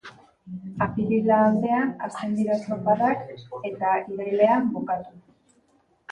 Apirila 0.83 1.35
aldean 1.49 1.91
hasten 2.05 2.33
dira 2.37 2.55
estropadak 2.59 3.21
eta 3.71 3.91
irailean 4.15 4.65
bukatu. 4.79 5.13